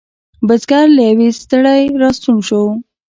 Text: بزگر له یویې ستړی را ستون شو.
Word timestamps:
بزگر 0.47 0.85
له 0.95 1.01
یویې 1.09 1.31
ستړی 1.41 1.81
را 2.01 2.09
ستون 2.17 2.37
شو. 2.47 2.61